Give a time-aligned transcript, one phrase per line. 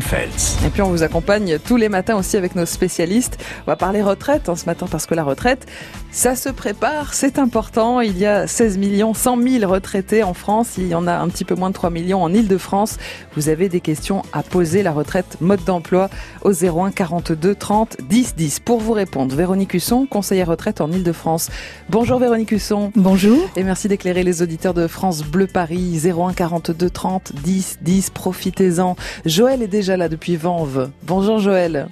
[0.00, 0.56] Feltz.
[0.64, 3.38] Et puis on vous accompagne tous les matins aussi avec nos spécialistes.
[3.66, 5.66] On va parler retraite en hein, ce matin parce que la retraite,
[6.12, 8.00] ça se prépare, c'est important.
[8.00, 10.74] Il y a 16 millions 100 000 retraités en France.
[10.78, 12.98] Il y en a un petit peu moins de 3 millions en Ile-de-France.
[13.34, 14.84] Vous avez des questions à poser.
[14.84, 16.08] La retraite, mode d'emploi
[16.42, 18.60] au 01 42 30 10 10.
[18.60, 21.50] Pour vous répondre, Véronique Husson, conseillère retraite en Ile-de-France.
[21.90, 22.92] Bonjour Véronique Husson.
[22.94, 23.50] Bonjour.
[23.56, 26.00] Et merci d'éclairer les auditeurs de France Bleu Paris.
[26.04, 28.10] 01 42 30 10 10.
[28.10, 28.94] Profitez-en.
[29.26, 30.90] Joël est déjà là depuis Vanves.
[31.02, 31.88] Bonjour Joël.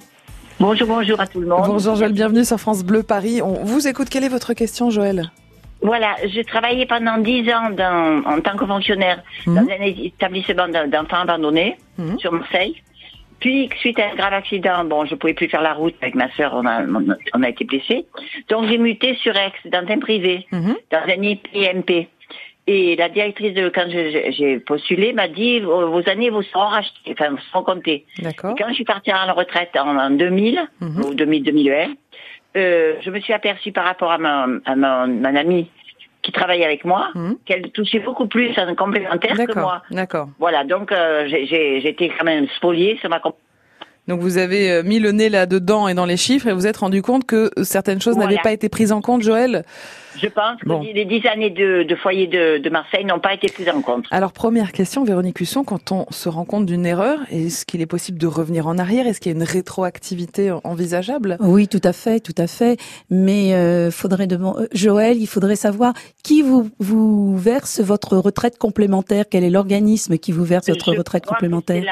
[0.59, 1.63] Bonjour, bonjour à tout le monde.
[1.65, 3.41] Bonjour Joël, bienvenue sur France Bleu Paris.
[3.41, 4.09] On vous écoute.
[4.09, 5.31] Quelle est votre question Joël?
[5.81, 9.69] Voilà, j'ai travaillé pendant dix ans dans, en tant que fonctionnaire dans mhm.
[9.69, 12.17] un établissement d'enfants abandonnés mhm.
[12.19, 12.81] sur Marseille.
[13.39, 16.31] Puis, suite à un grave accident, bon, je pouvais plus faire la route avec ma
[16.31, 16.81] sœur, on a,
[17.35, 18.07] on a été blessés.
[18.49, 20.75] Donc, j'ai muté sur Aix, dans un privé, mhm.
[20.91, 22.07] dans un IPMP.
[22.69, 27.29] Et la directrice de quand j'ai postulé m'a dit vos années vous seront rachetées, enfin
[27.29, 28.05] vous seront comptées.
[28.19, 28.55] D'accord.
[28.57, 31.05] Quand je suis partie en retraite en, 2000 mhm.
[31.05, 31.93] ou 2000 2001,
[32.57, 35.71] euh, je me suis aperçue par rapport à ma à mon, amie
[36.23, 37.37] qui travaillait avec moi mhm.
[37.45, 39.81] qu'elle touchait beaucoup plus en complémentaire que moi.
[39.89, 40.27] D'accord.
[40.37, 43.21] Voilà, donc euh, j'ai été quand même spoliée sur ma
[44.07, 46.77] donc vous avez euh, mis le nez là-dedans et dans les chiffres et vous êtes
[46.77, 49.63] rendu compte que certaines choses n'avaient pas été prises en compte, Joël?
[50.21, 53.81] Je pense que les dix années de, foyer de, Marseille n'ont pas été prises en
[53.81, 54.05] compte.
[54.11, 57.87] Alors première question, Véronique Husson, quand on se rend compte d'une erreur, est-ce qu'il est
[57.87, 59.07] possible de revenir en arrière?
[59.07, 61.37] Est-ce qu'il y a une rétroactivité envisageable?
[61.39, 62.79] Oui, tout à fait, tout à fait.
[63.09, 68.57] Mais euh, faudrait demander, euh, Joël, il faudrait savoir qui vous, vous verse votre retraite
[68.57, 69.25] complémentaire?
[69.29, 71.83] Quel est l'organisme qui vous verse votre retraite complémentaire?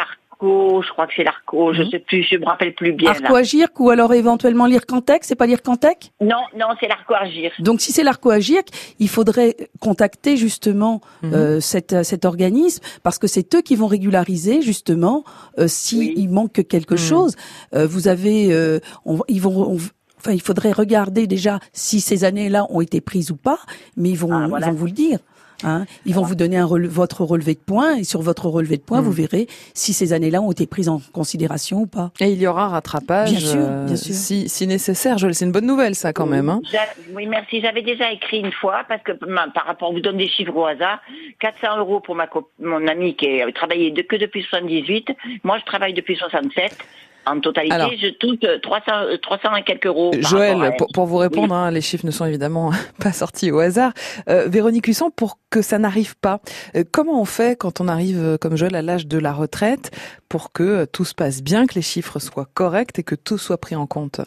[0.42, 1.90] Je crois que c'est l'Arco, je mhm.
[1.90, 3.12] sais plus, je me rappelle plus bien.
[3.12, 6.12] Arco Agir ou alors éventuellement l'Ircantec, c'est pas l'Ircantec?
[6.22, 7.52] Non, non, c'est l'Arco Agir.
[7.60, 8.62] Donc si c'est l'Arco Agir,
[9.00, 11.34] il faudrait contacter justement mhm.
[11.34, 15.24] euh, cet, cet organisme parce que c'est eux qui vont régulariser justement
[15.60, 17.00] euh, s'il manque quelque mhm.
[17.00, 17.36] chose.
[17.74, 19.78] Euh, vous avez, euh, on, ils vont
[20.18, 23.60] Enfin, il faudrait regarder déjà si ces années-là ont été prises ou pas,
[23.96, 25.20] mais ils vont, ah, ils vont vous le dire.
[25.64, 25.86] Hein.
[26.06, 29.02] Ils vont vous donner un votre relevé de points et sur votre relevé de points,
[29.02, 29.14] vous hmm.
[29.14, 32.12] verrez si ces années-là ont été prises en considération ou pas.
[32.20, 34.14] Et il y aura un rattrapage, bien sûr, euh, bien sûr.
[34.14, 35.18] Si, si nécessaire.
[35.20, 36.50] C'est une bonne nouvelle, ça, quand même.
[36.50, 36.62] Hein.
[37.14, 37.62] Oui, merci.
[37.62, 40.66] J'avais déjà écrit une fois parce que par rapport, on vous donne des chiffres au
[40.66, 41.00] hasard.
[41.40, 42.28] 400 euros pour ma
[42.60, 45.12] mon ami qui a travaillé que depuis 78.
[45.44, 46.78] Moi, je travaille depuis 67.
[47.26, 50.12] En totalité, je touche 300, euh, 300 euh, et quelques euros.
[50.20, 52.72] Joël, pour, vous répondre, hein, les chiffres ne sont évidemment
[53.02, 53.94] pas sortis au hasard.
[54.30, 56.40] Euh, Véronique Husson, pour que ça n'arrive pas,
[56.92, 59.92] comment on fait quand on arrive, comme Joël, à l'âge de la retraite,
[60.30, 63.58] pour que tout se passe bien, que les chiffres soient corrects et que tout soit
[63.58, 64.22] pris en compte?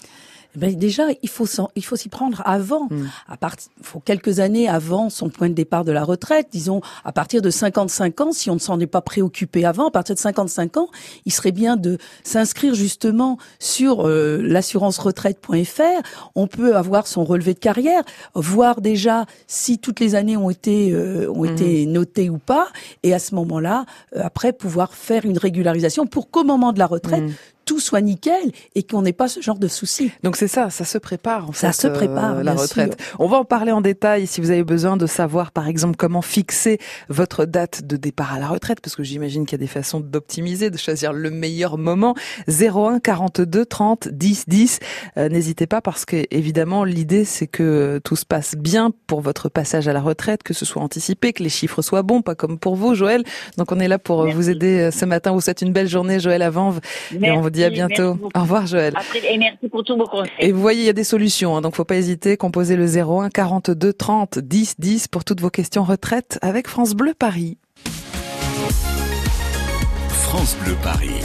[0.59, 1.47] Ben déjà, il faut
[1.77, 3.09] il faut s'y prendre avant, hmm.
[3.29, 7.13] à partir, faut quelques années avant son point de départ de la retraite, disons à
[7.13, 10.21] partir de 55 ans, si on ne s'en est pas préoccupé avant, à partir de
[10.21, 10.89] 55 ans,
[11.25, 16.03] il serait bien de s'inscrire justement sur euh, l'assurance-retraite.fr.
[16.35, 18.03] On peut avoir son relevé de carrière,
[18.35, 21.93] voir déjà si toutes les années ont été euh, ont été hmm.
[21.93, 22.69] notées ou pas,
[23.03, 23.87] et à ce moment-là,
[24.17, 27.33] euh, après pouvoir faire une régularisation pour qu'au moment de la retraite, hmm
[27.69, 30.11] tout soit nickel et qu'on n'ait pas ce genre de soucis.
[30.23, 32.97] Donc c'est ça, ça se prépare en ça se prépare euh, la retraite.
[33.19, 36.23] On va en parler en détail si vous avez besoin de savoir par exemple comment
[36.23, 36.79] fixer
[37.11, 40.01] votre date de départ à la retraite parce que j'imagine qu'il y a des façons
[40.01, 42.15] d'optimiser, de choisir le meilleur moment.
[42.49, 44.79] 01 42 30 10 10.
[45.17, 49.89] N'hésitez pas parce que évidemment l'idée c'est que tout se passe bien pour votre passage
[49.89, 52.77] à la retraite, que ce soit anticipé, que les chiffres soient bons, pas comme pour
[52.77, 53.25] vous Joël.
[53.59, 55.33] Donc on est là pour vous aider euh, ce matin.
[55.33, 56.81] Vous souhaite une belle journée Joël à Vanves
[57.13, 58.19] et on vous à bientôt.
[58.35, 58.95] Au revoir Joël.
[59.15, 60.33] et merci pour tous vos conseils.
[60.39, 62.37] Et vous voyez, il y a des solutions, hein, donc faut pas hésiter.
[62.37, 67.15] Composez le 01 42 30 10 10 pour toutes vos questions retraite avec France Bleu
[67.19, 67.59] Paris.
[70.11, 71.21] France Bleu Paris.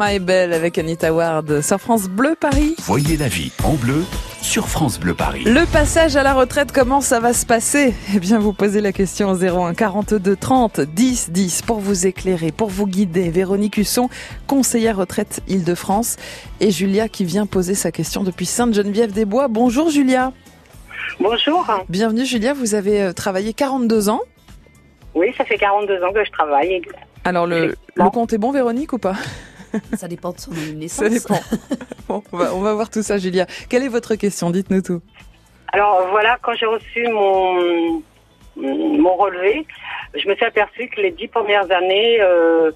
[0.00, 2.74] Ring My Bell avec Anita Ward sur France Bleu Paris.
[2.78, 4.04] Voyez la vie en bleu
[4.40, 5.44] sur France Bleu Paris.
[5.44, 7.94] Le passage à la retraite, comment ça va se passer?
[8.14, 12.50] Eh bien, vous posez la question au 01 42 30 10 10 pour vous éclairer,
[12.52, 13.30] pour vous guider.
[13.30, 14.08] Véronique Husson,
[14.46, 16.16] conseillère retraite Île-de-France
[16.60, 19.48] et Julia qui vient poser sa question depuis Sainte-Geneviève-des-Bois.
[19.48, 20.32] Bonjour Julia.
[21.18, 21.66] Bonjour.
[21.88, 24.20] Bienvenue Julia, vous avez euh, travaillé 42 ans.
[25.14, 26.80] Oui, ça fait 42 ans que je travaille.
[27.24, 29.16] Alors le, le compte est bon Véronique ou pas?
[29.96, 31.04] Ça dépend de son naissance.
[31.04, 31.40] Ça dépend.
[32.08, 33.46] Bon, on va, on va voir tout ça Julia.
[33.68, 34.50] Quelle est votre question?
[34.50, 35.00] Dites-nous tout.
[35.72, 38.02] Alors voilà, quand j'ai reçu mon,
[38.56, 39.64] mon relevé,
[40.14, 42.72] je me suis aperçue que les dix premières années euh,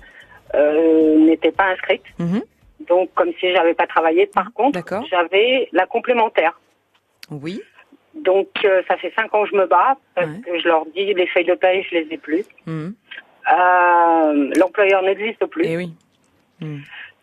[0.54, 2.04] euh, n'étaient pas inscrites.
[2.18, 2.42] Mhm.
[2.88, 4.26] Donc comme si j'avais pas travaillé.
[4.26, 4.78] Par contre,
[5.10, 6.60] j'avais la complémentaire.
[7.30, 7.60] Oui.
[8.14, 10.40] Donc euh, ça fait cinq ans que je me bats parce Ouais.
[10.46, 12.44] que je leur dis les feuilles de paye, je les ai plus.
[12.66, 12.94] Mhm.
[13.52, 15.64] Euh, L'employeur n'existe plus.
[15.66, 15.92] Eh oui.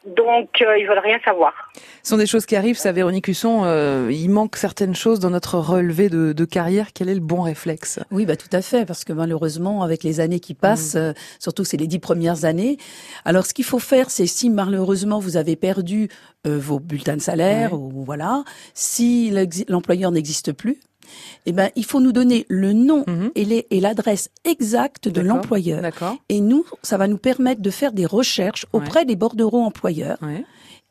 [0.03, 1.53] Donc euh, ils veulent rien savoir.
[2.01, 3.61] Ce sont des choses qui arrivent, ça, Véronique Husson.
[3.65, 6.87] euh, il manque certaines choses dans notre relevé de, de carrière.
[6.95, 7.99] Quel est le bon réflexe?
[8.09, 11.65] Oui, bah tout à fait, parce que malheureusement, avec les années qui passent, euh, surtout
[11.65, 12.77] c'est les dix premières années.
[13.25, 16.09] Alors, ce qu'il faut faire, c'est si malheureusement vous avez perdu
[16.47, 19.31] euh, vos bulletins de salaire ou voilà, si
[19.67, 20.79] l'employeur n'existe plus,
[21.45, 23.31] eh ben il faut nous donner le nom Mhm.
[23.35, 25.81] et les- et l'adresse exacte de l'employeur.
[25.81, 26.17] D'accord.
[26.29, 28.79] Et nous, ça va nous permettre de faire des recherches Ouais.
[28.81, 30.17] auprès des bordereaux employeurs.
[30.21, 30.43] Ouais.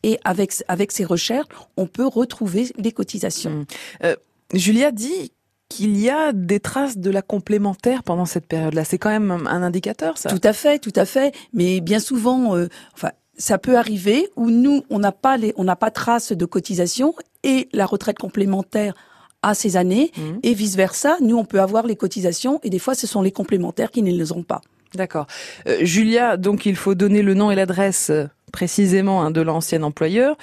[0.02, 3.66] Et avec avec ces recherches, on peut retrouver les cotisations.
[4.02, 4.14] Mhm.
[4.54, 5.32] Julia dit
[5.68, 8.84] qu'il y a des traces de la complémentaire pendant cette période-là.
[8.84, 10.28] C'est quand même un indicateur, ça.
[10.28, 11.32] Tout à fait, tout à fait.
[11.52, 15.62] Mais bien souvent, euh, enfin, ça peut arriver où nous, on n'a pas les, on
[15.64, 18.94] n'a pas trace de cotisation et la retraite complémentaire
[19.42, 20.40] à ces années Mhm.
[20.42, 21.16] et vice versa.
[21.20, 24.10] Nous, on peut avoir les cotisations et des fois, ce sont les complémentaires qui ne
[24.10, 24.60] les ont pas.
[24.94, 25.26] D'accord.
[25.68, 29.82] Euh, Julia, donc il faut donner le nom et l'adresse euh, précisément hein, de l'ancien
[29.82, 30.36] employeur.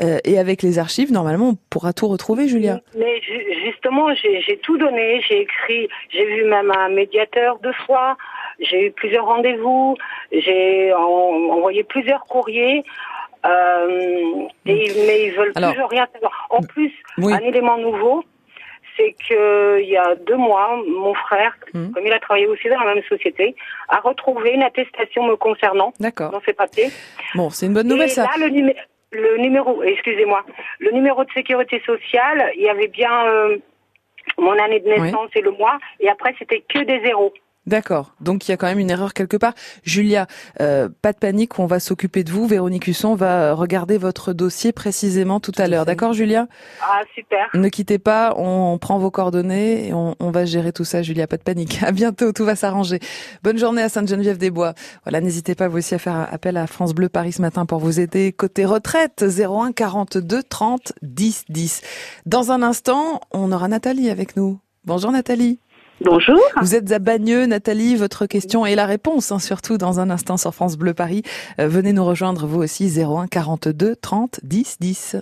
[0.00, 2.80] Euh, et avec les archives, normalement, on pourra tout retrouver, Julia.
[2.96, 5.20] Mais ju- justement, j'ai tout donné.
[5.28, 8.16] J'ai écrit, j'ai vu même un médiateur deux fois.
[8.60, 9.96] J'ai eu plusieurs rendez-vous.
[10.30, 12.84] J'ai en- envoyé plusieurs courriers.
[13.44, 16.46] Euh, et, mais ils veulent Alors, toujours rien savoir.
[16.50, 17.32] En plus, Oui.
[17.32, 18.22] un élément nouveau,
[18.98, 21.92] c'est que il y a deux mois, mon frère, Mhm.
[21.92, 23.54] comme il a travaillé aussi dans la même société,
[23.88, 25.94] a retrouvé une attestation me concernant
[26.30, 26.88] dans ses papiers.
[27.34, 28.24] Bon, c'est une bonne nouvelle, et ça.
[28.24, 28.76] là, le, numé-
[29.12, 30.44] le numéro, excusez-moi,
[30.80, 33.56] le numéro de sécurité sociale, il y avait bien euh,
[34.36, 37.32] mon année de naissance et le mois, et après c'était que des zéros.
[37.68, 38.14] D'accord.
[38.22, 39.52] Donc il y a quand même une erreur quelque part.
[39.82, 40.26] Julia,
[40.62, 42.46] euh, pas de panique, on va s'occuper de vous.
[42.46, 45.84] Véronique Husson va regarder votre dossier précisément tout, à à l'heure.
[45.84, 46.46] D'accord, Julia?
[46.80, 47.50] Ah super.
[47.52, 51.26] Ne quittez pas, on prend vos coordonnées et on, on va gérer tout ça, Julia.
[51.26, 51.80] Pas de panique.
[51.88, 53.00] À bientôt, tout va s'arranger.
[53.42, 54.74] Bonne journée à Sainte-Geneviève-des-Bois.
[55.04, 57.78] Voilà, n'hésitez pas vous aussi à faire appel à France Bleu Paris ce matin pour
[57.78, 58.32] vous aider.
[58.32, 61.82] Côté retraite, 01 42 30 10 10.
[62.26, 64.58] Dans un instant, on aura Nathalie avec nous.
[64.84, 65.58] Bonjour Nathalie.
[66.00, 66.38] Bonjour.
[66.60, 67.96] Vous êtes à Bagneux, Nathalie.
[67.96, 71.24] Votre question et la réponse, hein, surtout dans un instant sur France Bleu Paris.
[71.58, 75.16] Euh, venez nous rejoindre vous aussi 01 42 30 10 10.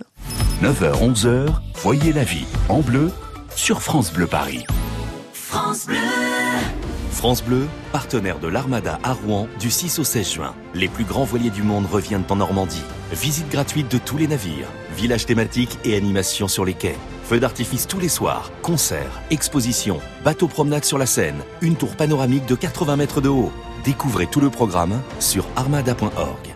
[0.61, 3.09] 9h, 11h, voyez la vie en bleu
[3.55, 4.65] sur France Bleu Paris.
[5.33, 5.87] France
[7.43, 10.53] Bleu, partenaire de l'Armada à Rouen du 6 au 16 juin.
[10.75, 12.83] Les plus grands voiliers du monde reviennent en Normandie.
[13.11, 16.97] Visite gratuite de tous les navires, villages thématiques et animations sur les quais.
[17.27, 22.45] Feux d'artifice tous les soirs, concerts, expositions, bateaux promenades sur la Seine, une tour panoramique
[22.45, 23.51] de 80 mètres de haut.
[23.83, 26.55] Découvrez tout le programme sur armada.org.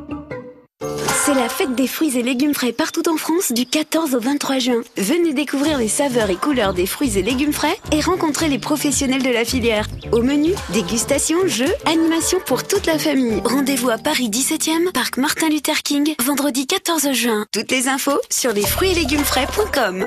[1.31, 4.59] C'est la fête des fruits et légumes frais partout en France du 14 au 23
[4.59, 4.81] juin.
[4.97, 9.23] Venez découvrir les saveurs et couleurs des fruits et légumes frais et rencontrer les professionnels
[9.23, 9.87] de la filière.
[10.11, 13.41] Au menu, dégustation, jeux, animation pour toute la famille.
[13.45, 17.45] Rendez-vous à Paris 17e, parc Martin Luther King, vendredi 14 juin.
[17.53, 20.05] Toutes les infos sur les fruits et légumes frais.com.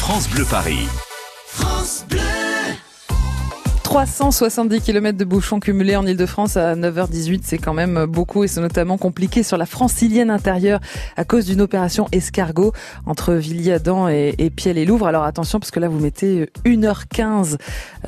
[0.00, 0.88] France Bleu Paris.
[3.90, 8.60] 370 km de bouchons cumulés en Ile-de-France à 9h18, c'est quand même beaucoup et c'est
[8.60, 10.78] notamment compliqué sur la francilienne intérieure
[11.16, 12.72] à cause d'une opération escargot
[13.04, 15.08] entre Villiers-Adam et, et Piel-et-Louvre.
[15.08, 17.56] Alors attention parce que là vous mettez 1h15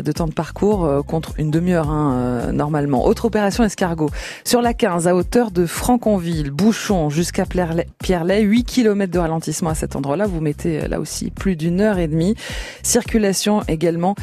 [0.00, 3.04] de temps de parcours euh, contre une demi-heure hein, euh, normalement.
[3.04, 4.10] Autre opération escargot
[4.44, 9.74] sur la 15 à hauteur de Franconville, bouchon jusqu'à Pierrelet, 8 km de ralentissement à
[9.74, 10.28] cet endroit-là.
[10.28, 12.36] Vous mettez euh, là aussi plus d'une heure et demie.
[12.84, 14.14] Circulation également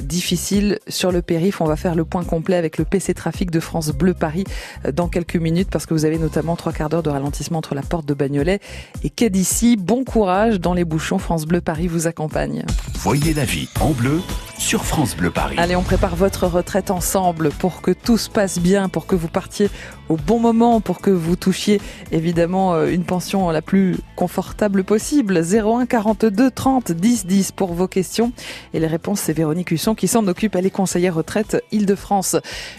[0.00, 1.60] difficile sur le périph.
[1.60, 4.44] On va faire le point complet avec le PC Trafic de France Bleu Paris
[4.84, 7.74] euh, dans quelques minutes parce que vous avez notamment trois quarts d'heure de ralentissement entre
[7.74, 8.60] la porte de Bagnolet
[9.04, 9.30] et quai.
[9.78, 11.18] Bon courage dans les bouchons.
[11.18, 12.64] France Bleu Paris vous accompagne.
[12.94, 14.20] Voyez la vie en bleu
[14.58, 15.56] sur France Bleu Paris.
[15.58, 19.28] Allez, on prépare votre retraite ensemble pour que tout se passe bien, pour que vous
[19.28, 19.68] partiez
[20.08, 21.80] au bon moment, pour que vous touchiez
[22.12, 25.42] évidemment euh, une pension la plus confortable possible.
[25.42, 28.32] 01 42 30 10 10 pour vos questions.
[28.72, 30.54] Et les réponses, c'est Véronique Husson qui s'en occupe.
[30.56, 32.36] Elle est conseillère retraite Île-de-France.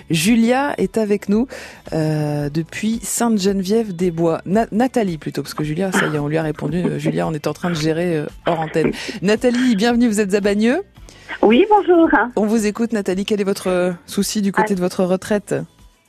[0.10, 1.48] Julia est avec nous
[1.94, 4.42] euh, depuis Sainte-Geneviève-des-Bois.
[4.46, 6.84] Nathalie plutôt, parce que Julia, ça y est, on lui a répondu.
[6.84, 8.92] Euh, Julia, on est en train de gérer hors antenne.
[9.22, 10.84] Nathalie, bienvenue, vous êtes à Bagneux
[11.42, 12.10] oui, bonjour.
[12.36, 13.26] On vous écoute, Nathalie.
[13.26, 15.56] Quel est votre souci du côté de votre retraite?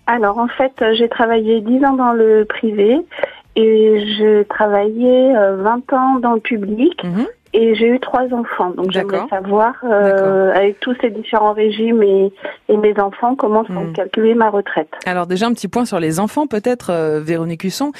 [0.07, 2.99] Alors, en fait, j'ai travaillé 10 ans dans le privé
[3.57, 7.03] et je travaillais 20 euh, ans dans le public.
[7.05, 7.27] Mhm.
[7.55, 12.31] Et j'ai eu trois enfants, donc j'aimerais savoir, euh, avec tous ces différents régimes et,
[12.69, 13.93] et mes enfants, comment sont hmm.
[13.95, 14.91] calculer ma retraite.
[15.07, 17.93] Alors déjà un petit point sur les enfants, peut-être, euh, Véronique Husson.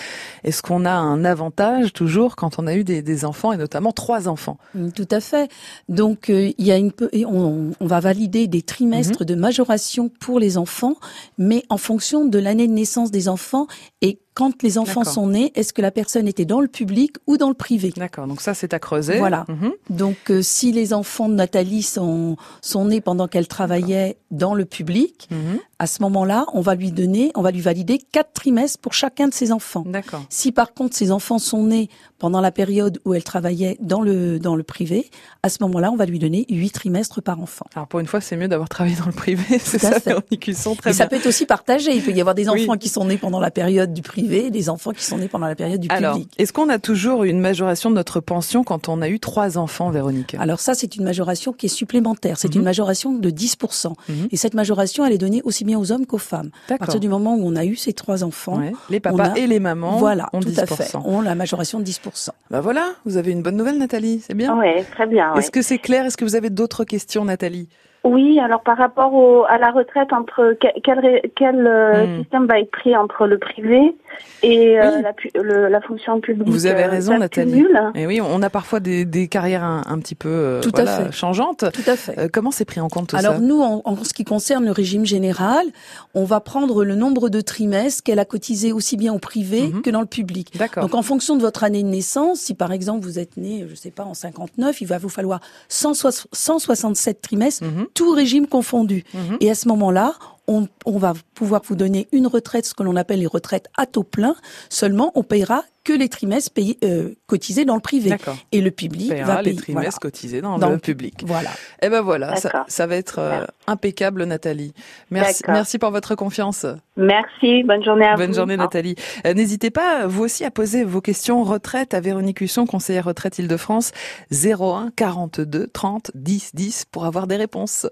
[0.45, 3.93] Est-ce qu'on a un avantage toujours quand on a eu des, des enfants et notamment
[3.93, 4.59] trois enfants?
[4.95, 5.51] Tout à fait.
[5.89, 6.93] Donc euh, il y a une,
[7.27, 9.27] on, on va valider des trimestres mhm.
[9.27, 10.97] de majoration pour les enfants,
[11.39, 13.67] mais en fonction de l'année de naissance des enfants
[14.03, 17.39] et quand les enfants sont nés, est-ce que la personne était dans le public ou
[17.39, 17.93] dans le privé?
[17.97, 19.19] D'accord, donc ça c'est à creuser.
[19.19, 19.45] Voilà.
[19.49, 19.73] Mhm.
[19.91, 24.58] Donc euh, si les enfants de Nathalie sont, sont nés pendant qu'elle travaillait dans le
[24.67, 25.61] public, mhm.
[25.79, 29.29] À ce moment-là, on va lui donner, on va lui valider quatre trimestres pour chacun
[29.29, 29.85] de ses enfants.
[29.87, 30.25] D'accord.
[30.29, 34.41] Si par contre ses enfants sont nés pendant la période où elle travaillait dans le
[34.41, 35.09] dans le privé,
[35.45, 37.67] à ce moment-là, on va lui donner huit trimestres par enfant.
[37.77, 40.75] Alors pour une fois, c'est mieux d'avoir travaillé dans le privé, c'est ça, Véronique Husson,
[40.75, 41.95] très Mais ça peut être aussi partagé.
[41.95, 44.69] Il peut y avoir des enfants qui sont nés pendant la période du privé des
[44.69, 46.33] enfants qui sont nés pendant la période du Alors, public.
[46.39, 49.91] Est-ce qu'on a toujours une majoration de notre pension quand on a eu trois enfants,
[49.91, 50.35] Véronique?
[50.41, 52.37] Alors ça, c'est une majoration qui est supplémentaire.
[52.39, 52.65] C'est une mhm.
[52.65, 53.93] majoration de 10%.
[54.09, 54.29] Mhm.
[54.33, 56.51] Et cette majoration, elle est donnée aussi bien aux hommes qu'aux femmes.
[56.69, 58.61] À partir du moment où on a eu ces trois enfants,
[58.91, 62.31] les papas et les mamans voilà, ont tout à fait, ont la majoration de 10%.
[62.51, 64.21] Bah voilà, vous avez une bonne nouvelle, Nathalie.
[64.27, 64.59] C'est bien?
[64.59, 65.35] Oui, très bien.
[65.35, 66.05] Est-ce que c'est clair?
[66.07, 67.69] Est-ce que vous avez d'autres questions, Nathalie?
[68.05, 72.19] Oui, alors par rapport au, à la retraite, entre quel, quel, euh, hmm.
[72.21, 73.97] système va être pris entre le privé
[74.43, 77.67] et euh, la, le, la, fonction publique Vous avez euh, raison, Nathalie.
[77.95, 80.95] Et eh oui, on a parfois des, des carrières un, un, petit peu tout voilà,
[80.95, 81.13] à fait.
[81.13, 81.65] changeantes.
[81.73, 82.31] Tout à fait.
[82.31, 84.65] comment c'est pris en compte tout alors, ça Alors nous, en, en, ce qui concerne
[84.65, 85.67] le régime général,
[86.15, 89.83] on va prendre le nombre de trimestres qu'elle a cotisé aussi bien au privé mhm.
[89.83, 90.57] que dans le public.
[90.57, 90.85] D'accord.
[90.85, 93.75] Donc en fonction de votre année de naissance, si par exemple vous êtes né, je
[93.75, 97.87] sais pas, en 59, il va vous falloir 167 trimestres, mhm.
[97.99, 99.39] Tout régime confondu Mhm.
[99.41, 100.15] Et à ce moment-là,
[100.47, 104.03] on, va pouvoir vous donner une retraite, ce que l'on appelle les retraites à taux
[104.03, 104.35] plein.
[104.71, 108.15] Seulement, on payera que les trimestres payés, euh, cotisés dans le privé.
[108.53, 109.53] Et le public va payer.
[109.53, 111.23] les trimestres cotisés dans, le public.
[111.25, 111.49] Voilà.
[111.81, 114.75] Et eh ben voilà, ça, va être euh, impeccable, Nathalie.
[115.11, 116.67] Merci, merci pour votre confiance.
[116.99, 118.21] Merci, bonne journée à vous.
[118.21, 118.97] Bonne journée, Nathalie.
[119.25, 123.39] Euh, n'hésitez pas, vous aussi, à poser vos questions retraite à Véronique Husson, conseillère retraite
[123.39, 123.93] Île-de-France,
[124.31, 127.87] 01 42 30 10 10 pour avoir des réponses.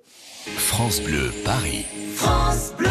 [0.44, 1.86] France Bleu, Paris.
[2.14, 2.90] France Bleu.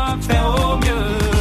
[0.19, 1.40] faire au mieux.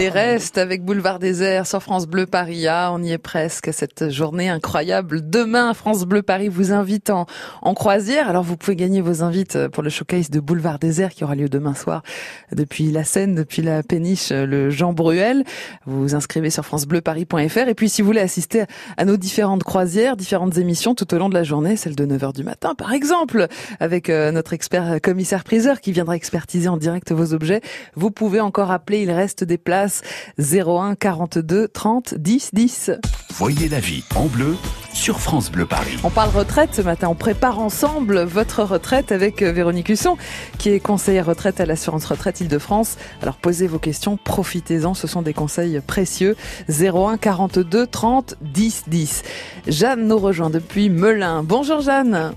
[0.00, 2.66] Allez, reste avec Boulevard Désert sur France Bleu Paris.
[2.66, 5.28] Ah, on y est presque cette journée incroyable.
[5.28, 7.26] Demain, France Bleu Paris vous invite en,
[7.74, 8.26] croisière.
[8.26, 11.50] Alors, vous pouvez gagner vos invites pour le showcase de Boulevard Désert qui aura lieu
[11.50, 12.02] demain soir
[12.50, 15.44] depuis la Seine, depuis la péniche, le Jean Bruel.
[15.84, 17.68] Vous vous inscrivez sur francebleuparis.fr.
[17.68, 18.64] Et puis, si vous voulez assister
[18.96, 22.34] à nos différentes croisières, différentes émissions tout au long de la journée, celle de 9h
[22.34, 23.48] du matin, par exemple,
[23.80, 27.60] avec euh, notre expert commissaire priseur qui viendra expertiser en direct vos objets,
[27.96, 29.02] vous pouvez encore appeler.
[29.02, 29.89] Il reste des places
[30.38, 32.90] 01 42 30 10 10.
[33.34, 34.56] Voyez la vie en bleu
[34.92, 35.98] sur France Bleu Paris.
[36.04, 37.08] On parle retraite ce matin.
[37.08, 40.16] On prépare ensemble votre retraite avec euh, Véronique Husson,
[40.58, 42.96] qui est conseillère retraite à l'assurance retraite Île-de-France.
[43.22, 44.94] Alors posez vos questions, profitez-en.
[44.94, 46.36] Ce sont des conseils précieux.
[46.68, 49.22] 01 42 30 10 10.
[49.68, 51.42] Jeanne nous rejoint depuis Melun.
[51.42, 52.34] Bonjour Jeanne.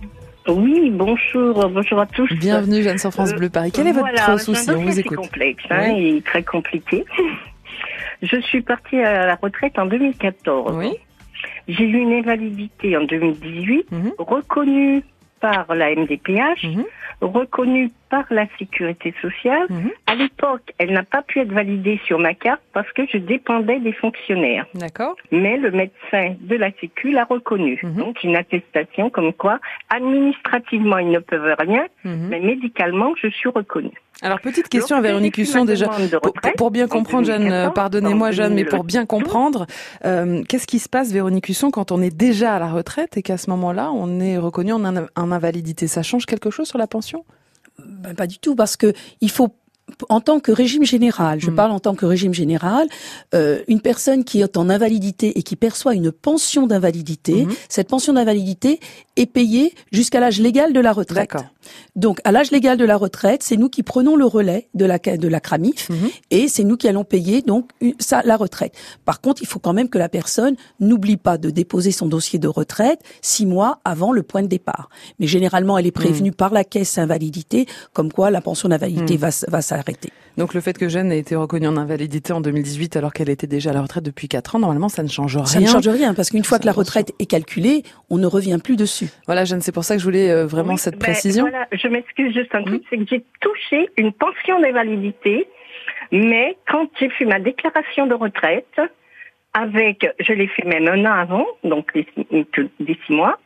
[0.48, 2.28] Oui, bonjour, bonjour à tous.
[2.34, 3.72] Bienvenue Jeanne sur France Bleu Paris.
[3.72, 5.18] Quel est votre souci On vous écoute.
[5.18, 7.06] complexe hein, et très compliqué.
[8.22, 10.76] Je suis partie à la retraite en 2014.
[10.76, 10.98] Oui.
[11.68, 14.12] J'ai eu une invalidité en 2018, mhm.
[14.18, 15.04] reconnue
[15.44, 16.86] par la MDPH, mhm.
[17.20, 19.68] reconnue par la sécurité sociale.
[19.70, 19.92] Mhm.
[20.08, 23.80] À l'époque, elle n'a pas pu être validée sur ma carte parce que je dépendais
[23.82, 24.66] des fonctionnaires.
[24.74, 25.18] D'accord.
[25.32, 27.82] Mais le médecin de la Sécu l'a reconnue.
[27.84, 27.96] Mhm.
[27.96, 34.00] Donc une attestation comme quoi, administrativement, ils ne peuvent rien, mais médicalement, je suis reconnue.
[34.22, 35.90] Alors petite question à Véronique Husson déjà
[36.58, 39.66] pour, bien comprendre Jeanne pardonnez-moi Jeanne mais pour bien comprendre
[40.06, 43.22] euh, qu'est-ce qui se passe Véronique Husson quand on est déjà à la retraite et
[43.22, 45.88] qu'à ce moment-là on est reconnu en, en invalidité?
[45.88, 47.26] Ça change quelque chose sur la pension?
[47.80, 49.50] Ben, Pas du tout, parce que il faut
[50.10, 51.56] en tant que régime général, je hmm.
[51.56, 52.88] parle en tant que régime général,
[53.36, 57.52] euh, une personne qui est en invalidité et qui perçoit une pension d'invalidité, hmm.
[57.70, 58.80] cette pension d'invalidité
[59.16, 61.34] est payée jusqu'à l'âge légal de la retraite.
[61.96, 64.98] Donc, à l'âge légal de la retraite, c'est nous qui prenons le relais de la
[64.98, 66.10] de la CRAMIF mhm.
[66.32, 67.70] et c'est nous qui allons payer donc
[68.00, 68.74] ça la retraite.
[69.06, 72.40] Par contre, il faut quand même que la personne n'oublie pas de déposer son dossier
[72.40, 74.90] de retraite six mois avant le point de départ.
[75.20, 79.30] Mais généralement, elle est prévenue par la caisse invalidité, comme quoi la pension d'invalidité va
[79.48, 80.10] va s'arrêter.
[80.36, 83.46] Donc le fait que Jeanne ait été reconnue en invalidité en 2018 alors qu'elle était
[83.46, 85.46] déjà à la retraite depuis quatre ans, normalement ça ne change rien.
[85.46, 88.58] Ça ne change rien parce qu'une fois que la retraite est calculée, on ne revient
[88.64, 89.10] plus dessus.
[89.28, 92.34] Voilà Jeanne, c'est pour ça que je voulais euh, vraiment cette ben, précision je m'excuse
[92.34, 95.48] juste un truc, c'est que j'ai touché une pension d'invalidité,
[96.12, 98.80] mais quand j'ai fait ma déclaration de retraite,
[99.54, 102.06] avec, je l'ai fait même un an avant, donc des,
[103.06, 103.38] six mois,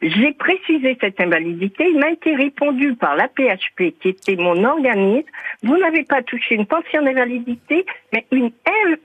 [0.00, 1.88] j'ai précisé cette invalidité.
[1.88, 5.28] Il m'a été répondu par la PHP, qui était mon organisme.
[5.62, 8.52] Vous n'avez pas touché une pension d'invalidité, mais une,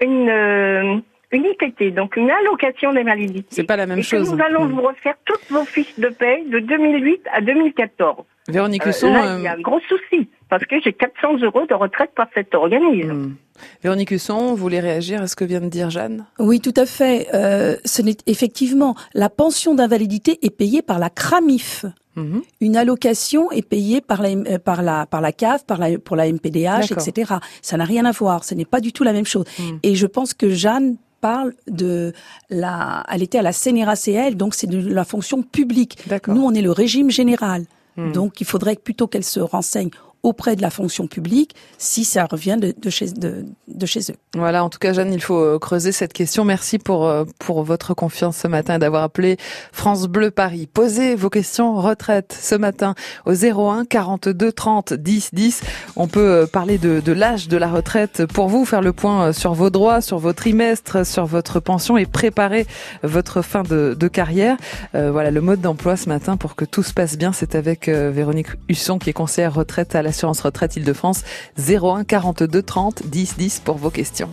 [0.02, 0.98] une, euh,
[1.32, 3.48] une IPT, donc une allocation d'invalidité.
[3.50, 4.34] C'est pas la même chose.
[4.34, 8.24] nous allons vous refaire toutes vos fiches de paie de 2008 à 2014.
[8.52, 11.74] Véronique Husson, là, il y a un gros souci parce que j'ai 400 euros de
[11.74, 13.14] retraite par cet organisme.
[13.14, 13.36] Hmm.
[13.84, 16.26] Véronique Husson, vous voulez réagir à ce que vient de dire Jeanne?
[16.40, 17.28] Oui, tout à fait.
[17.34, 21.86] Euh, ce n'est effectivement la pension d'invalidité est payée par la CRAMIF.
[22.18, 22.42] Mhm.
[22.60, 26.18] Une allocation est payée par la euh, par la par la CAF, par la pour
[26.18, 27.36] la MPDH, etc.
[27.62, 28.44] Ça n'a rien à voir.
[28.44, 29.46] Ce n'est pas du tout la même chose.
[29.58, 29.80] Mhm.
[29.84, 32.12] Et je pense que Jeanne parle de
[32.50, 35.98] la, elle était à la CNRACL, donc c'est de la fonction publique.
[36.28, 37.66] Nous, on est le régime général.
[38.14, 39.92] Donc, il faudrait plutôt qu'elle se renseigne
[40.24, 44.16] auprès de la fonction publique si ça revient de, de, chez, de, de, chez eux.
[44.36, 46.46] Voilà, en tout cas, Jeanne, il faut euh, creuser cette question.
[46.46, 49.38] Merci pour, euh, pour votre confiance ce matin et d'avoir appelé
[49.72, 50.68] France Bleu Paris.
[50.72, 55.62] Posez vos questions retraite ce matin au 01 42 30 10 10.
[55.96, 59.34] On peut euh, parler de, de l'âge de la retraite pour vous, faire le point
[59.34, 62.68] sur vos droits, sur vos trimestres, sur votre pension et préparer
[63.04, 64.58] votre fin de, de carrière.
[64.94, 68.48] voilà, le mode d'emploi ce matin pour que tout se passe bien, c'est avec Véronique
[68.70, 71.24] Husson qui est conseillère retraite à la Assurance Retraite Île-de-France
[71.58, 74.30] 01 42 30 10 10 pour vos questions.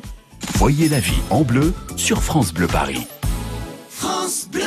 [0.54, 3.06] Voyez la vie en bleu sur France Bleu Paris.
[3.88, 4.62] France Bleu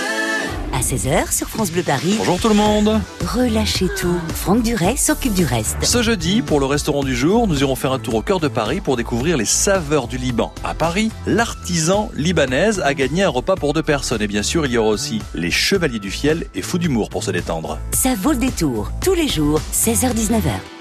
[0.73, 2.15] à 16h sur France Bleu Paris.
[2.17, 3.01] Bonjour tout le monde.
[3.25, 4.19] Relâchez tout.
[4.33, 5.77] Franck Duret s'occupe du reste.
[5.83, 8.47] Ce jeudi, pour le restaurant du jour, nous irons faire un tour au cœur de
[8.47, 10.53] Paris pour découvrir les saveurs du Liban.
[10.63, 14.21] À Paris, l'artisan libanaise a gagné un repas pour deux personnes.
[14.21, 17.23] Et bien sûr, il y aura aussi les chevaliers du fiel et fou d'humour pour
[17.23, 17.77] se détendre.
[17.91, 18.91] Ça vaut le détour.
[19.03, 20.80] Tous les jours, 16h-19h.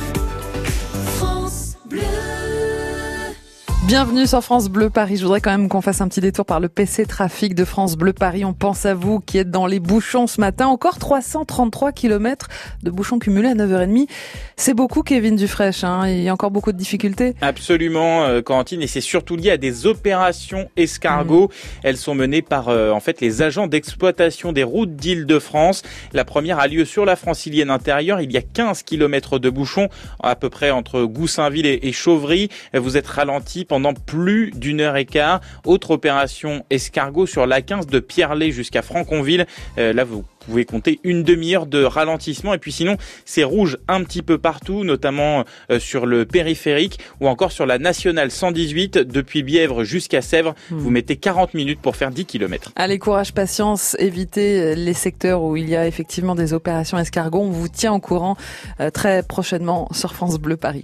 [3.87, 5.17] Bienvenue sur France Bleu Paris.
[5.17, 7.97] Je voudrais quand même qu'on fasse un petit détour par le PC Trafic de France
[7.97, 8.45] Bleu Paris.
[8.45, 10.67] On pense à vous qui êtes dans les bouchons ce matin.
[10.67, 12.47] Encore 333 km
[12.83, 14.07] de bouchons cumulés à 9h30.
[14.55, 15.73] C'est beaucoup, Kevin Dufresne.
[15.81, 16.07] Hein.
[16.07, 17.33] Il y a encore beaucoup de difficultés.
[17.41, 21.47] Absolument, euh, Et c'est surtout lié à des opérations escargots.
[21.47, 21.79] Mmh.
[21.81, 25.81] Elles sont menées par euh, en fait les agents d'exploitation des routes d'Île-de-France.
[26.13, 28.21] La première a lieu sur la francilienne intérieure.
[28.21, 29.89] Il y a 15 km de bouchons
[30.21, 32.49] à peu près entre Goussainville et, et Chauvry.
[32.75, 35.39] Vous êtes ralenti pendant plus d'une heure et quart.
[35.65, 39.45] Autre opération escargot sur l'A15 de Pierrelet jusqu'à Franconville.
[39.77, 42.53] Euh, là, vous pouvez compter une demi-heure de ralentissement.
[42.53, 47.29] Et puis sinon, c'est rouge un petit peu partout, notamment euh, sur le périphérique ou
[47.29, 50.53] encore sur la nationale 118 depuis Bièvre jusqu'à Sèvres.
[50.69, 50.77] Hmm.
[50.77, 52.73] Vous mettez 40 minutes pour faire 10 km.
[52.75, 57.39] Allez, courage, patience, évitez les secteurs où il y a effectivement des opérations escargot.
[57.39, 58.35] On vous tient au courant
[58.81, 60.83] euh, très prochainement sur France Bleu Paris.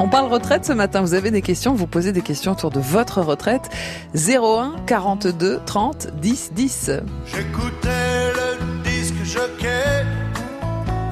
[0.00, 1.00] On parle retraite ce matin.
[1.00, 3.68] Vous avez des questions, vous posez des questions autour de votre retraite.
[4.14, 6.90] 01 42 30 10 10.
[7.26, 10.06] J'écoutais le disque jockey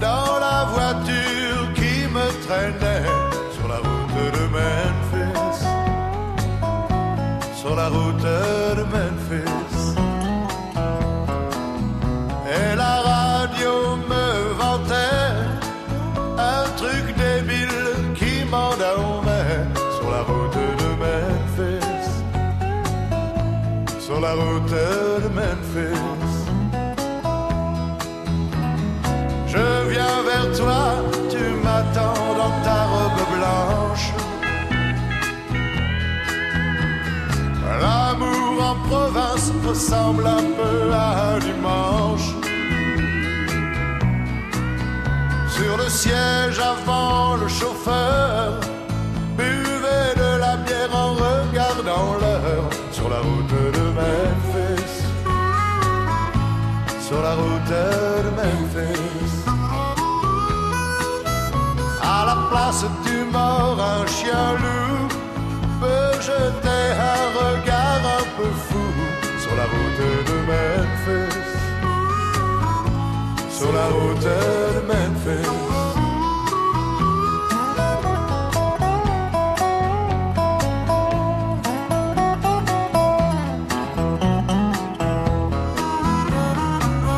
[0.00, 3.06] dans la voiture qui me traînait
[3.58, 5.64] sur la route de Memphis.
[7.60, 8.25] Sur la route
[38.58, 42.34] En province ressemble un peu à un dimanche.
[45.48, 48.60] Sur le siège avant le chauffeur,
[49.36, 55.04] buvait de la bière en regardant l'heure sur la route de Memphis.
[57.06, 59.44] Sur la route de Memphis.
[62.02, 65.08] À la place du mort, un chien loup
[65.80, 67.75] peut jeter un regard
[68.36, 71.56] sur la route de Memphis
[73.58, 75.48] sur la route de Memphis.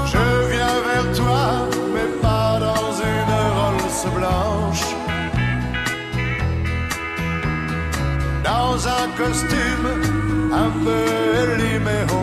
[0.07, 4.85] Je viens vers toi, mais pas dans une Rolls blanche.
[8.44, 10.17] Dans un costume
[10.59, 11.05] un peu
[11.42, 12.17] élimé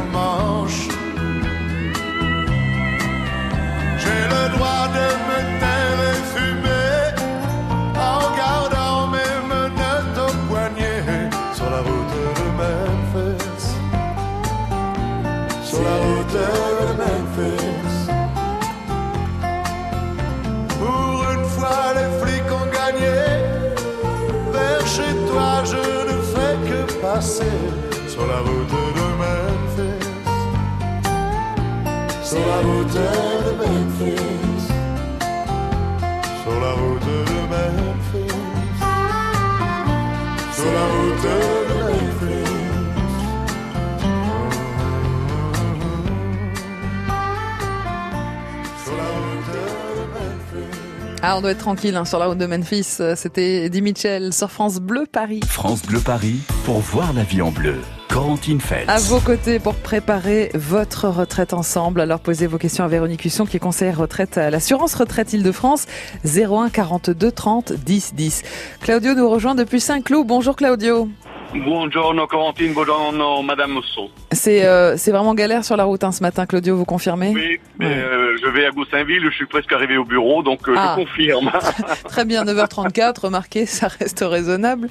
[51.28, 52.98] Ah, on doit être tranquille hein, sur la route de Memphis.
[53.00, 55.40] Euh, C'était Eddie Mitchell sur France Bleu Paris.
[55.48, 57.78] France Bleu Paris pour voir la vie en bleu.
[58.16, 58.88] Corentine Feltz.
[58.88, 62.00] À vos côtés pour préparer votre retraite ensemble.
[62.00, 65.86] Alors posez vos questions à Véronique Husson qui est conseillère retraite à l'assurance retraite Île-de-France
[66.24, 68.44] 01 42 30 10 10.
[68.80, 70.26] Claudio nous rejoint depuis Saint-Cloud.
[70.28, 71.10] Bonjour Claudio.
[71.54, 74.10] Buongiorno Corentine, buongiorno Madame Musso.
[74.32, 77.32] C'est euh, c'est vraiment galère sur la route hein, ce matin Claudio, vous confirmez?
[77.34, 80.76] Oui, mais euh, je vais à Goussainville, je suis presque arrivé au bureau, donc euh,
[80.78, 80.96] Ah.
[80.98, 81.52] je confirme.
[82.10, 84.90] Très bien, 9h34, remarquez, ça reste raisonnable.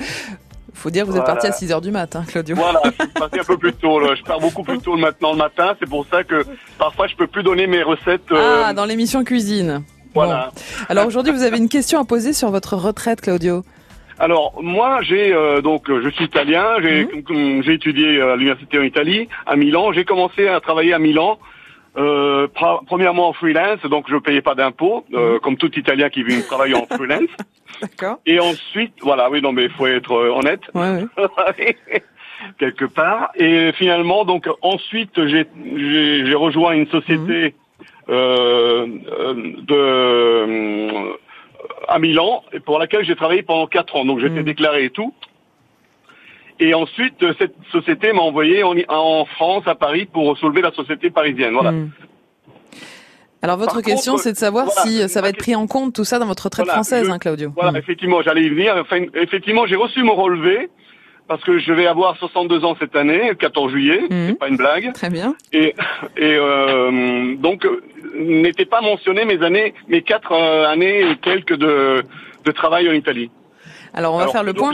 [0.75, 1.41] Faut dire que vous êtes Voilà.
[1.41, 2.57] parti à 6h du matin, Claudio.
[2.57, 3.99] voilà, je suis passé un peu plus tôt.
[4.01, 4.15] Là.
[4.19, 6.45] Je pars beaucoup plus tôt maintenant le matin, c'est pour ça que
[6.79, 8.31] parfois je peux plus donner mes recettes.
[8.33, 9.83] euh, Ah, dans l'émission cuisine.
[10.15, 10.51] Voilà.
[10.89, 13.63] Alors aujourd'hui, vous avez une question à poser sur votre retraite, Claudio.
[14.19, 17.63] Alors moi j'ai euh, donc je suis italien, j'ai Mhm.
[17.65, 19.93] j'ai étudié à l'université en Italie, à Milan.
[19.93, 21.39] J'ai commencé à travailler à Milan.
[21.97, 22.49] Euh,
[22.87, 25.17] premièrement en freelance, donc je payais pas d'impôts, Mhm.
[25.19, 27.23] euh, comme tout Italien qui vient travailler en freelance.
[27.81, 28.19] D'accord.
[28.27, 30.63] Et ensuite, voilà, oui, non, mais il faut être euh, honnête.
[32.59, 33.31] Quelque part.
[33.37, 37.55] Et finalement, donc ensuite, j'ai rejoint une société
[38.09, 38.87] euh,
[39.19, 41.13] euh, de euh,
[41.89, 44.05] à Milan, pour laquelle j'ai travaillé pendant quatre ans.
[44.05, 45.15] Donc j'étais déclaré et tout.
[46.61, 50.73] Et ensuite, euh, cette société m'a envoyé en, en France, à Paris, pour soulever la
[50.73, 51.55] société parisienne.
[51.55, 51.73] Voilà.
[53.43, 55.67] Alors votre Par question, contre, c'est de savoir voilà, si ça va être pris en
[55.67, 57.53] compte tout ça dans votre retraite Voilà, française, je- hein, Claudio.
[57.55, 58.75] Voilà, effectivement, j'allais y venir.
[58.81, 60.71] Enfin, effectivement, j'ai reçu mon relevé
[61.29, 64.01] parce que je vais avoir 62 ans cette année, le 14 juillet.
[64.11, 64.93] C'est pas une blague.
[64.95, 65.35] Très bien.
[65.53, 65.75] Et,
[66.17, 67.83] et euh, donc, euh,
[68.19, 72.03] n'étaient pas mentionnées mes années, mes quatre euh, années et quelques de,
[72.45, 73.31] de travail en Italie.
[73.93, 74.73] Alors on va Alors, faire le point.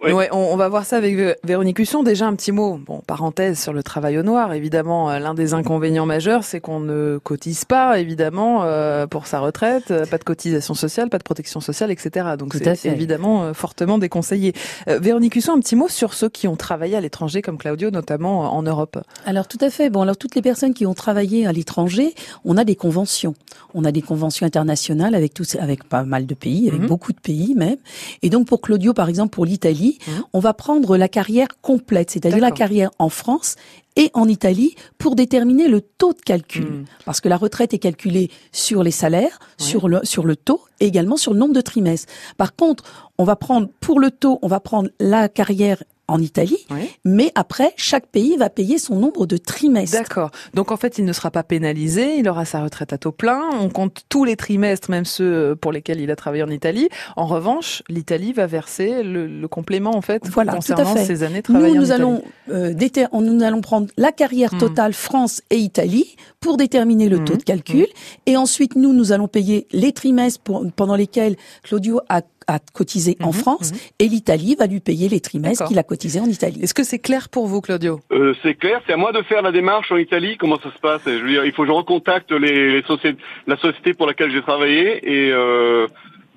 [0.00, 0.12] Perds, oui.
[0.12, 2.02] Ouais, on, on va voir ça avec Vé- Véronique Husson.
[2.02, 4.52] Déjà un petit mot, bon, parenthèse sur le travail au noir.
[4.52, 9.40] Évidemment, euh, l'un des inconvénients majeurs, c'est qu'on ne cotise pas, évidemment, euh, pour sa
[9.40, 12.26] retraite, euh, pas de cotisation sociale, pas de protection sociale, etc.
[12.38, 12.60] Donc c'est
[12.92, 14.52] évidemment euh, fortement déconseillé.
[14.88, 17.90] Euh, Véronique Husson, un petit mot sur ceux qui ont travaillé à l'étranger, comme Claudio,
[17.90, 18.98] notamment euh, en Europe.
[19.24, 19.90] Alors tout à fait.
[19.90, 23.34] Bon, alors toutes les personnes qui ont travaillé à l'étranger, on a des conventions.
[23.74, 27.20] On a des conventions internationales avec tous, avec pas mal de pays, avec beaucoup de
[27.20, 27.76] pays même.
[28.22, 29.85] Et donc pour Claudio, par exemple, pour l'Italie,
[30.32, 33.56] on va prendre la carrière complète, c'est-à-dire la carrière en France
[33.96, 36.84] et en Italie pour déterminer le taux de calcul.
[37.04, 40.86] Parce que la retraite est calculée sur les salaires, sur le, sur le taux et
[40.86, 42.12] également sur le nombre de trimestres.
[42.36, 42.84] Par contre,
[43.18, 46.64] on va prendre, pour le taux, on va prendre la carrière en Italie,
[47.04, 49.98] mais après, chaque pays va payer son nombre de trimestres.
[49.98, 50.30] D'accord.
[50.54, 53.42] Donc en fait, il ne sera pas pénalisé, il aura sa retraite à taux plein.
[53.60, 56.88] On compte tous les trimestres, même ceux pour lesquels il a travaillé en Italie.
[57.16, 61.04] En revanche, l'Italie va verser le, le complément en fait Voilà, concernant fait.
[61.04, 62.02] ses années travaillées Nous, en nous Italie.
[62.02, 64.58] allons, euh, nous allons prendre la carrière Hmm.
[64.58, 67.82] totale France et Italie pour déterminer le taux de calcul.
[67.86, 68.20] Hmm.
[68.26, 73.16] Et ensuite, nous, nous allons payer les trimestres pour- pendant lesquels Claudio a, a cotisé
[73.22, 76.60] en France et l'Italie va lui payer les trimestres qu'il a cotisé en Italie.
[76.62, 78.00] Est-ce que c'est clair pour vous, Claudio?
[78.12, 80.36] Euh, c'est clair, c'est à moi de faire la démarche en Italie.
[80.36, 81.02] Comment ça se passe?
[81.06, 84.30] Je veux dire, il faut que je recontacte les, les sociétés, la société pour laquelle
[84.30, 85.86] j'ai travaillé et euh,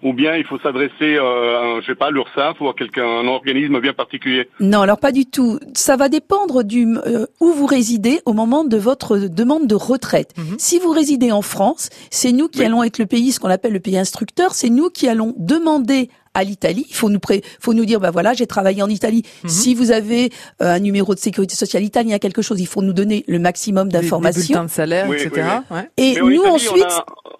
[0.03, 3.05] ou bien il faut s'adresser, euh, à, je sais pas, à l'URSSAF ou à quelqu'un,
[3.05, 4.49] un organisme bien particulier.
[4.59, 5.59] Non, alors pas du tout.
[5.73, 10.33] Ça va dépendre du euh, où vous résidez au moment de votre demande de retraite.
[10.37, 10.55] Mhm.
[10.57, 13.73] Si vous résidez en France, c'est nous qui allons être le pays, ce qu'on appelle
[13.73, 14.53] le pays instructeur.
[14.53, 16.09] C'est nous qui allons demander
[16.39, 16.85] à l'Italie.
[16.89, 19.23] Il faut nous pré- faut nous dire, bah voilà, j'ai travaillé en Italie.
[19.43, 19.49] Mhm.
[19.49, 22.93] Si vous avez euh, un numéro de sécurité sociale italien, quelque chose, il faut nous
[22.93, 24.41] donner le maximum Des- des d'informations.
[24.41, 25.31] bulletins de salaire, Oui, etc.
[25.35, 25.77] oui, oui.
[25.77, 25.89] Ouais.
[25.97, 26.85] Et Mais nous Italie, ensuite,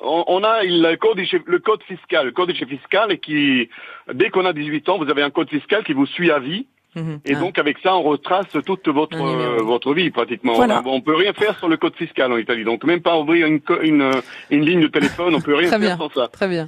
[0.01, 3.69] on a, on a le codice, le code fiscal, le codice fiscal et qui,
[4.13, 6.67] dès qu'on a 18 ans, vous avez un code fiscal qui vous suit à vie.
[6.95, 7.19] Mhm.
[7.25, 7.39] Et Ah.
[7.39, 10.53] donc avec ça, on retrace toute votre euh, votre vie pratiquement.
[10.55, 10.81] Voilà.
[10.85, 12.63] On, on peut rien faire sur le code fiscal en Italie.
[12.63, 15.79] Donc même pas ouvrir une une, euh, une ligne de téléphone, on peut rien Très
[15.79, 15.97] faire bien.
[15.97, 16.27] sans ça.
[16.29, 16.67] Très bien.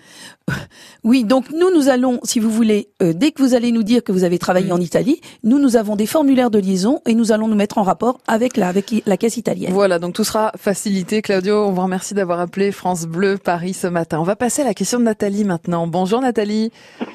[1.03, 4.03] Oui, donc nous, nous allons, si vous voulez, euh, dès que vous allez nous dire
[4.03, 4.73] que vous avez travaillé Mm.
[4.73, 7.83] en Italie, nous, nous avons des formulaires de liaison et nous allons nous mettre en
[7.83, 9.71] rapport avec la, avec la caisse italienne.
[9.71, 11.21] Voilà, donc tout sera facilité.
[11.21, 14.19] Claudio, on vous remercie d'avoir appelé France Bleu Paris ce matin.
[14.19, 15.87] On va passer à la question de Nathalie maintenant.
[15.87, 16.71] Bonjour Nathalie.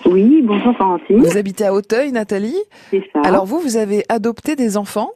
[0.07, 1.19] Oui, bonjour Francine.
[1.19, 2.57] Vous habitez à Auteuil, Nathalie?
[3.05, 3.21] C'est ça.
[3.25, 5.11] Alors vous, vous avez adopté des enfants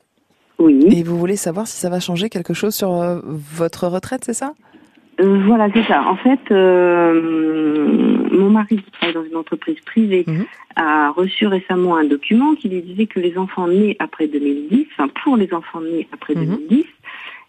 [0.58, 0.86] Oui.
[0.90, 4.34] Et vous voulez savoir si ça va changer quelque chose sur euh, votre retraite, c'est
[4.34, 4.52] ça?
[5.20, 6.02] Euh, voilà, c'est ça.
[6.08, 10.44] En fait, euh, mon mari qui travaille dans une entreprise privée Mhm.
[10.76, 15.08] a reçu récemment un document qui lui disait que les enfants nés après 2010, enfin
[15.22, 16.46] pour les enfants nés après Mhm.
[16.46, 16.84] 2010,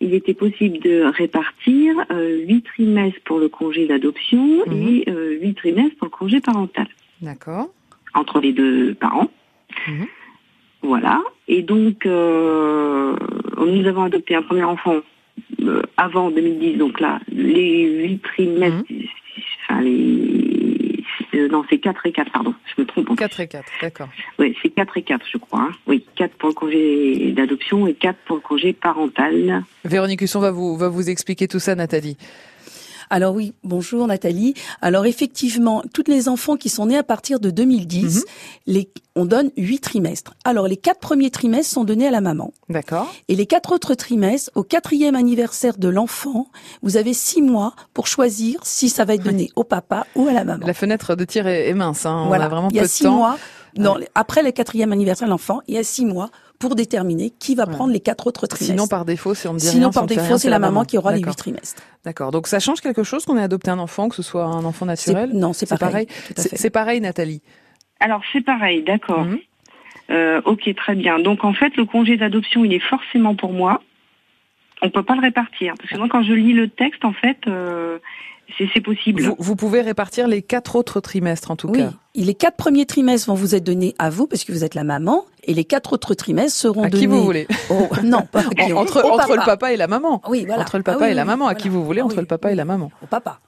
[0.01, 4.73] il était possible de répartir euh, huit trimestres pour le congé d'adoption Mhm.
[4.73, 6.87] et euh, huit trimestres pour le congé parental
[7.21, 7.69] D'accord.
[8.15, 9.29] entre les deux parents.
[10.81, 11.21] Voilà.
[11.47, 13.15] Et donc, euh,
[13.57, 14.95] nous avons adopté un premier enfant
[15.61, 16.77] euh, avant 2010.
[16.77, 19.03] Donc là, les huit trimestres, Mhm.
[19.69, 21.03] enfin les,
[21.35, 23.15] euh, non, c'est 4 et 4, pardon, je me trompe.
[23.17, 24.09] 4 et 4, d'accord.
[24.39, 25.61] Oui, c'est 4 et 4, je crois.
[25.61, 25.71] hein.
[25.87, 29.63] Oui, 4 pour le congé d'adoption et 4 pour le congé parental.
[29.85, 32.17] Véronique Husson va vous, va vous expliquer tout ça, Nathalie.
[33.11, 34.53] Alors oui, bonjour Nathalie.
[34.81, 38.23] Alors effectivement, tous les enfants qui sont nés à partir de 2010,
[38.67, 40.33] les, on donne huit trimestres.
[40.45, 42.53] Alors les quatre premiers trimestres sont donnés à la maman.
[42.69, 43.13] D'accord.
[43.27, 46.47] Et les quatre autres trimestres, au quatrième anniversaire de l'enfant,
[46.83, 50.31] vous avez six mois pour choisir si ça va être donné au papa ou à
[50.31, 50.65] la maman.
[50.65, 52.27] La fenêtre de tir est, mince, hein.
[52.27, 53.17] voilà, on a vraiment il y a peu de six temps.
[53.17, 53.37] mois.
[53.77, 56.29] Non, après le quatrième anniversaire de l'enfant, il y a six mois
[56.61, 58.73] pour déterminer qui va prendre les quatre autres trimestres.
[58.73, 60.27] Sinon, par défaut, si on ne dit Sinon, rien, si par on ne fait défaut,
[60.27, 61.33] rien, c'est la maman qui aura les D'accord.
[61.33, 61.83] huit trimestres.
[62.05, 62.31] D'accord.
[62.31, 64.85] Donc ça change quelque chose qu'on ait adopté un enfant, que ce soit un enfant
[64.85, 65.29] naturel?
[65.33, 67.41] C'est- non, c'est pareil, C'est pareil, Nathalie?
[67.99, 69.25] Alors c'est pareil, d'accord.
[69.25, 69.39] Mhm.
[70.11, 71.19] Euh, ok, très bien.
[71.19, 73.81] Donc en fait, le congé d'adoption, il est forcément pour moi.
[74.81, 77.37] On peut pas le répartir parce que moi, quand je lis le texte, en fait,
[77.47, 77.99] euh,
[78.57, 79.21] c'est c'est possible.
[79.23, 81.91] Vous, vous pouvez répartir les quatre autres trimestres, en tout Oui, cas.
[82.15, 84.75] et les quatre premiers trimestres vont vous être donnés à vous parce que vous êtes
[84.75, 87.01] la maman, et les quatre autres trimestres seront À donnés.
[87.01, 87.47] qui vous voulez.
[87.69, 90.21] au- non, pas à qui- entre, au entre le papa et la maman.
[90.29, 90.61] Oui, voilà.
[90.61, 92.15] Entre le Ah papa oui, et la oui, maman, à qui vous voulez, Ah entre
[92.15, 92.91] oui, le papa et la maman.
[93.01, 93.39] Au papa.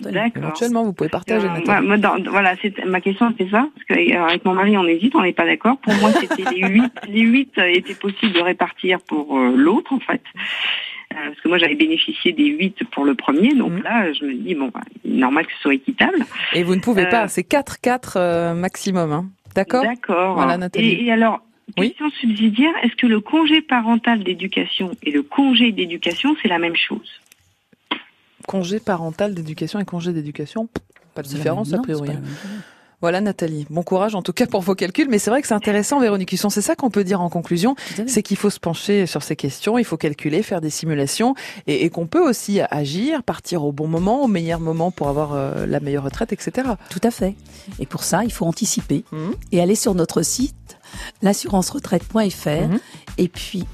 [0.00, 0.32] D'accord.
[0.36, 3.66] Éventuellement, vous pouvez partager, Euh, moi, dans- voilà, c'est ma question, c'était ça.
[3.74, 5.76] Parce que euh, avec mon mari, on hésite, on n'est pas d'accord.
[5.78, 6.92] Pour moi, c'était les huit.
[7.08, 10.22] Les huit étaient possibles de répartir pour euh, l'autre, en fait.
[11.14, 13.82] Euh, parce que moi, j'avais bénéficié des huit pour le premier, donc Mhm.
[13.82, 16.18] là, je me dis bon, bah, normal que ce soit équitable.
[16.54, 19.26] Et vous ne pouvez Euh, pas, c'est 4-4 euh, maximum, hein.
[19.54, 19.84] D'accord?
[19.84, 20.34] D'accord.
[20.34, 20.88] Voilà, Nathalie.
[20.88, 21.40] Et, et alors,
[21.78, 21.90] Oui.
[21.90, 26.76] question subsidiaire, est-ce que le congé parental d'éducation et le congé d'éducation, c'est la même
[26.76, 27.08] chose?
[28.48, 30.68] Congé parental d'éducation et congé d'éducation,
[31.14, 32.10] pas de différence a priori.
[33.04, 35.52] Voilà Nathalie, bon courage en tout cas pour vos calculs, mais c'est vrai que c'est
[35.52, 37.76] intéressant Véronique Husson, c'est ça qu'on peut dire en conclusion,
[38.06, 41.34] c'est qu'il faut se pencher sur ces questions, il faut calculer, faire des simulations
[41.66, 45.34] et, et qu'on peut aussi agir, partir au bon moment, au meilleur moment pour avoir
[45.34, 46.66] euh, la meilleure retraite, etc.
[46.88, 47.34] Tout à fait.
[47.78, 49.34] Et pour ça, il faut anticiper Mhm.
[49.52, 50.78] et aller sur notre site
[51.20, 52.78] l'assurance-retraite.fr Mhm.
[53.18, 53.64] et puis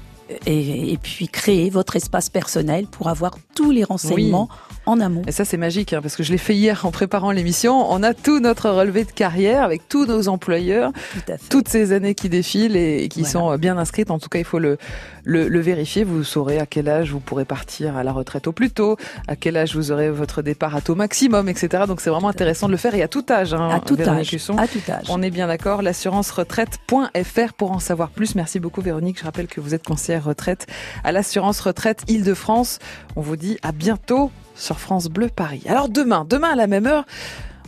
[0.45, 4.47] et, et puis créer votre espace personnel pour avoir tous les renseignements
[4.91, 5.23] en amont.
[5.27, 8.03] Et ça c'est magique, hein, parce que je l'ai fait hier en préparant l'émission, on
[8.03, 11.49] a tout notre relevé de carrière avec tous nos employeurs, Tout à fait.
[11.49, 13.31] toutes ces années qui défilent et, qui Voilà.
[13.31, 14.11] sont bien inscrites.
[14.11, 14.77] En tout cas, il faut le,
[15.23, 16.03] le, le vérifier.
[16.03, 19.35] Vous saurez à quel âge vous pourrez partir à la retraite au plus tôt, à
[19.35, 21.83] quel âge vous aurez votre départ à taux maximum, etc.
[21.87, 23.53] Donc c'est vraiment intéressant de le faire et à tout âge.
[23.53, 24.33] Hein, À tout âge.
[24.57, 25.05] À tout âge.
[25.09, 25.81] On est bien d'accord.
[25.81, 28.35] L'assurance-retraite.fr pour en savoir plus.
[28.35, 29.19] Merci beaucoup Véronique.
[29.19, 30.67] Je rappelle que vous êtes conseillère retraite
[31.03, 32.79] à l'assurance retraite Île-de-France.
[33.15, 35.63] On vous dit à bientôt sur France Bleu Paris.
[35.67, 37.05] Alors demain, demain à la même heure,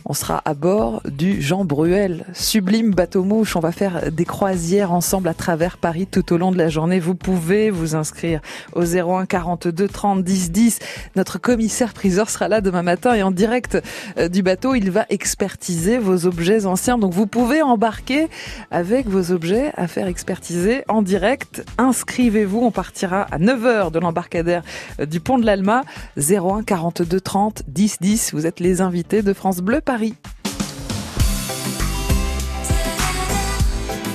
[0.06, 3.56] on sera à bord du Jean Bruel, sublime bateau mouche.
[3.56, 7.00] On va faire des croisières ensemble à travers Paris tout au long de la journée.
[7.00, 8.40] Vous pouvez vous inscrire
[8.74, 10.78] au 01 42 30 10 10.
[11.16, 13.78] Notre commissaire priseur sera là demain matin et en direct
[14.18, 16.98] euh, du bateau, il va expertiser vos objets anciens.
[16.98, 18.28] Donc vous pouvez embarquer
[18.70, 21.64] avec vos objets à faire expertiser en direct.
[21.78, 22.60] Inscrivez-vous.
[22.60, 24.64] On partira à 9h de l'embarcadère
[25.00, 25.82] euh, du pont de l'Alma.
[26.18, 28.34] 01 42 30 10 10.
[28.34, 30.14] Vous êtes les invités de France Bleu Paris.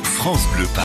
[0.03, 0.69] France Bleu Paris.